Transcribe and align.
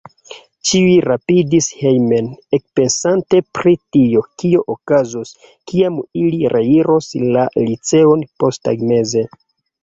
Ĉiuj 0.67 0.93
rapidis 1.07 1.65
hejmen, 1.81 2.29
ekpensante 2.57 3.41
pri 3.57 3.73
tio, 3.97 4.23
kio 4.45 4.63
okazos, 4.75 5.35
kiam 5.73 6.01
ili 6.23 6.41
reiros 6.55 7.11
la 7.37 7.45
liceon 7.67 8.27
posttagmeze. 8.41 9.25